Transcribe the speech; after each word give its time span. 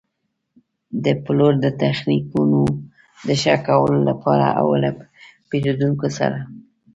د 1.03 1.05
پلور 1.23 1.53
د 1.61 1.65
تخنیکونو 1.81 2.61
د 3.27 3.29
ښه 3.41 3.55
کولو 3.67 3.99
لپاره 4.09 4.47
او 4.61 4.67
له 4.83 4.89
پېرېدونکو 5.49 6.07
سره. 6.17 6.39